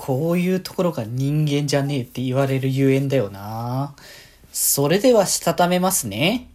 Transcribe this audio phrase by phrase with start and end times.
[0.00, 3.96] こういうところが人間じゃねえって言われるゆえんだよな。
[4.52, 6.48] それではしたためますね。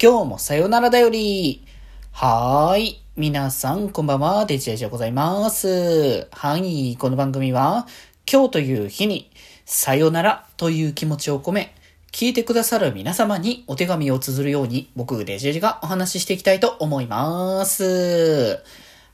[0.00, 1.66] 今日もさよならだより。
[2.10, 3.02] はーい。
[3.16, 4.44] 皆さん、こんばんは。
[4.44, 6.28] デジェジでございます。
[6.32, 6.96] はい。
[6.98, 7.86] この番組は、
[8.30, 9.30] 今日という日に、
[9.64, 11.74] さよならという気持ちを込め、
[12.12, 18.62] 聞いてくださる皆様にお手紙を綴るように、僕、デジェジがお話ししていきたいと思います。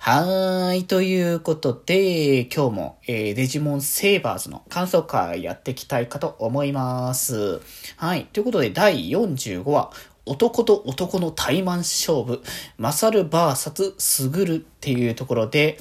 [0.00, 0.84] はーい。
[0.84, 7.60] ということで、今日も、えーデジモンセーバーズの感想会やっていきたいかと思います。
[7.96, 8.26] はい。
[8.26, 9.90] ということで、第45話、
[10.24, 12.42] 男と男の対マン勝負、
[12.78, 15.78] マサルバーサツスグルっていうところで、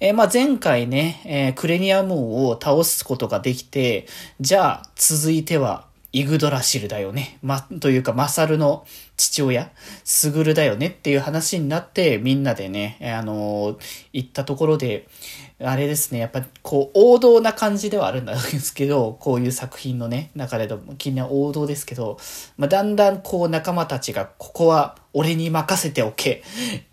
[0.00, 4.06] えーまあ、前回ね、えークレニアムを倒すことができて、
[4.40, 5.87] じゃあ、続いては、
[6.18, 7.38] イグドラシルだよね。
[7.42, 8.84] ま、というか、マサルの
[9.16, 9.70] 父親、
[10.02, 13.76] スグルだよねっていう話になって、みんなでね、あのー
[14.12, 15.06] 行ったところで、
[15.60, 22.18] あれですね、やっぱ、こう、王道な感じではあるんですけど、こういう作品のね、中でも、近年王道ですけど、
[22.56, 26.42] まあ、だんだんこう仲間たちが、ここは俺に任せておけ、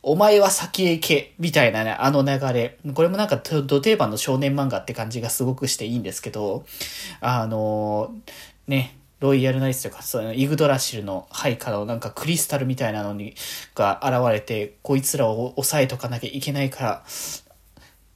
[0.03, 2.77] お前は先へ行け、みたいなね、あの流れ。
[2.93, 6.65] これもなんか、ど定番の少年漫画って感じがすごくしていいんですけど、
[7.21, 13.35] あのーね、ロイヤルナイツというか、そのイグドラシルの配下のなんかクリスタルみたいなのに、
[13.73, 17.03] が現れて、こいつらを抑えとかなきゃいけないから、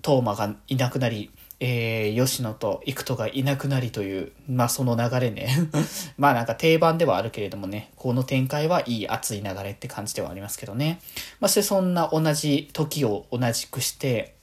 [0.01, 5.49] トーマがいなくなり、えー、吉野と幾人がいなくなりという、まあその流れね。
[6.17, 11.01] まあなんか定番ではあるけれどもね、この展開はいい熱い流れって感じではありますけどね。
[11.39, 14.35] まあそしてそんな同じ時を同じくして、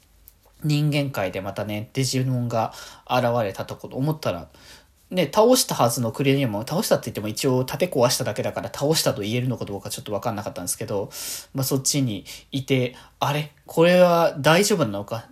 [0.62, 2.72] 人間界でまたね、デジモンが
[3.08, 4.48] 現れたところ思ったら、
[5.08, 11.10] ね、倒したはずのクレニアも倒したって言っても一応立て壊しただけだから倒したと言えるのかどうかちょっとわかんなかったんですけど、
[11.54, 13.52] まあそっちにいて、あれ？
[13.66, 15.28] これは大丈夫なのか？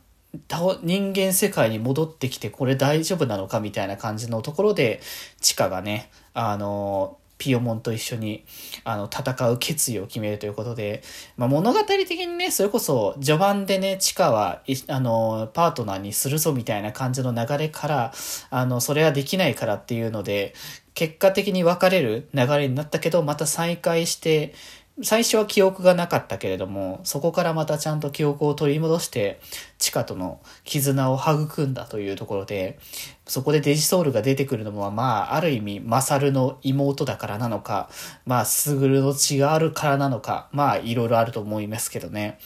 [0.82, 3.58] 人間世界に戻ってきてこれ大丈夫なのか？
[3.58, 5.00] みたいな感じのところで、
[5.40, 8.44] チカがね、あの、ピヨモンと一緒に
[8.84, 11.02] あの戦う決意を決めるということで、
[11.36, 18.12] まあ、物語的にねそれこそ序盤でねチカはあのパートナーにするぞみたいな感じの流れから
[18.50, 20.54] あのそれはできないからっていうので
[20.94, 24.54] 結果的に別れる流れになったけどまた再会して
[25.02, 29.40] 最初は記憶がなかったけれどもそこからまたちゃんと記憶を取り戻して
[29.78, 32.78] チカとの絆を育んだというところで
[33.26, 37.90] そこでデジソウルが出てくるのはまあある意味マサルの妹だからなのか
[38.24, 42.38] まあスグルの血があるからなのかまあいろいろあると思いますけどね。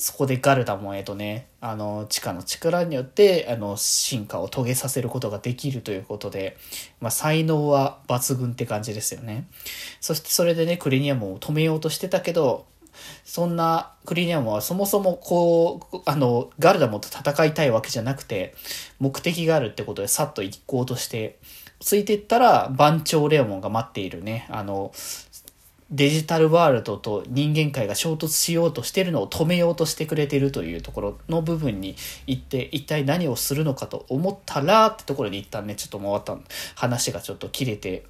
[0.00, 6.56] そこでガルダもえっとねあの地下の力によってあの進化を遂げさせることができるということで、
[7.00, 9.46] まあ、才能は抜群って感じですよね。
[10.00, 12.66] そしてそれでねクレニアムを止めようとしてたけど
[13.24, 18.54] そんなクリニアムはそもそもこう、あの、ガルダモンと戦いたいわけじゃなくて、
[18.98, 21.38] 目的があるってことでさっと行こうとして、
[21.80, 24.92] ついていったら番長レオモンが待っているね、あの、
[25.90, 31.96] デジタルワールドと人間界が衝突しようとしてるのを止めようとしてくれてるというところの部分に
[32.28, 36.38] 行って一体何をするのかと思ったらってところで一旦ねちょっと回った
[36.76, 38.04] 話がちょっと切れて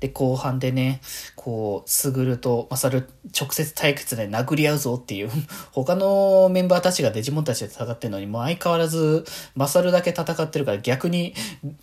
[0.00, 1.00] で、後半でね、
[1.34, 3.08] こう、スグルとマサル
[3.38, 5.30] 直接対決で殴り合うぞっていう、
[5.72, 9.24] 他のメンバーたちがデジモンたちで戦ってるのに、もう相変わらず
[9.54, 11.34] マサルだけ戦ってるから逆に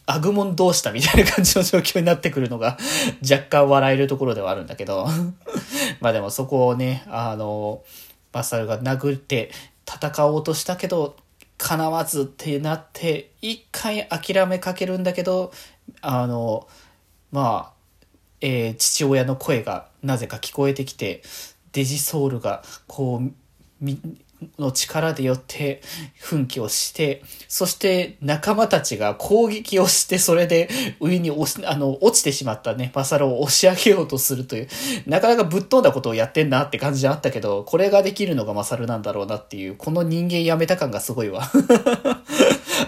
[0.06, 2.78] アグモンどうしたみたいな感じの状況になってくるのが
[3.30, 5.08] 若干笑えるところではあるんだけど、
[6.00, 7.84] まあでもそこをね、あの、
[8.32, 9.52] マサルが殴って
[9.86, 11.16] 戦おうとしたけど、
[11.58, 15.52] 叶わずってなって、一回諦めかけるんだけど、
[16.02, 16.68] あの、
[17.32, 17.75] まあ、
[18.42, 21.22] えー父親の声がなぜか聞こえてきて
[21.72, 23.32] デジソウルがこう
[23.82, 24.00] み
[24.60, 25.82] の力でよって
[26.20, 30.70] 奮起をしてそして仲間たちが攻撃をしてそれで
[31.00, 32.92] 上に押しあの落ちてしまったね。
[32.94, 34.68] マサルを押し上げようとするという。
[35.08, 41.50] なかなかぶっ飛んだことをやってんなって感じであったけどこれができるのがマサルなんだろうなっていうこの人間やめた感がすごいわ。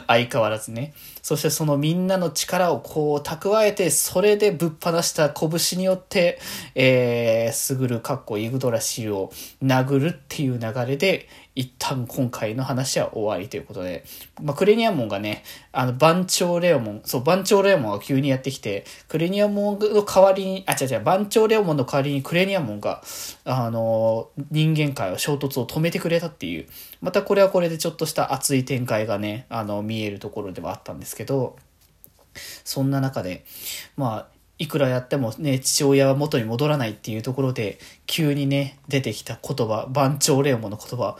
[0.08, 0.94] 相変わらずね。
[1.22, 6.40] そしてそのみんなの力をこう蓄えて、それでぶっ放した拳によって、
[6.76, 9.32] えー、すぐるかっこイグドラシルを
[9.64, 14.04] 殴るっていう流れで、一旦今回の話は終わりということで、
[14.44, 23.02] まあ、クレニアモンがね、あの、番長レオモン、そう、番長レオモンが急にやってきて、クレニアモンの代わりに、あ、違う違う、番長レオモンの代わりにクレニアモンが、
[23.44, 26.68] あの、人間界を衝突を止めてくれたっていう、
[27.02, 31.58] またこれはこれでちょっとした熱い展開がね、あの、見えるところではあったんですけど、
[32.64, 33.46] そんな中で、
[33.96, 41.18] まあ、いくらやってもね、父親は元に戻らないっていうところで、急にね、出てきた言葉、番長レオモの言葉、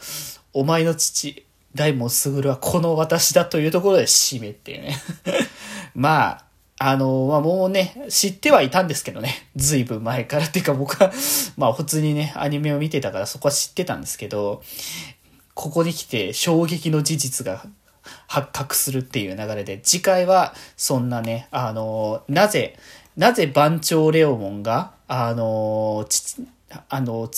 [0.52, 1.44] お前の父、
[1.74, 4.96] 大門卓はこの私だというところで締めてね。
[5.94, 6.44] まあ、
[6.80, 9.48] あの、まあ、もうね、知ってはいたんですけどね。
[9.56, 10.46] ずいぶん前から。
[10.46, 11.12] っていうか僕は、
[11.56, 14.62] まあ普通にね、アニメを見てたからそこは知ってたんですけど、
[15.54, 17.64] ここに来て衝撃の事実が
[18.28, 22.76] 発覚するっていう流れで、次回はそんなね、あの、なぜ、
[23.18, 26.36] なぜ番長レオモンが、あの、ち、
[26.88, 27.28] あの、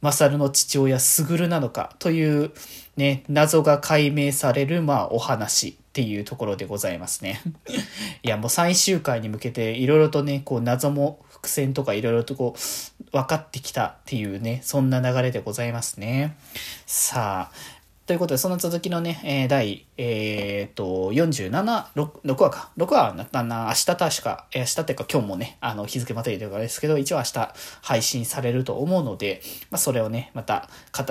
[0.00, 2.50] マサルの父親スグルなのかという
[2.96, 7.40] ね、謎が解明される、まあお話っていうところでございますね。
[8.24, 16.36] いや、もう最終回に向けていろいろとね、こう謎も伏線とかいろいろとこう分かってきたっていうね、そんな流れでございますね。
[16.84, 21.50] さあ、ということで、その続きのね、えー、第、えー、っと、47、
[21.96, 22.70] 6, 6話か。
[22.76, 29.42] 6話はな、明日確か、明日っていうか今日もね、あの、日付またいてるからですけど、一応明日配信されると思うので、
[29.72, 30.68] まあ、それをね、また、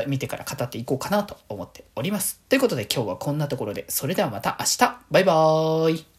[0.08, 2.40] 見てから語っていこうかなと思っております。
[2.48, 6.15] ということで、今日はこんなところで、それではまた明日バイバーイ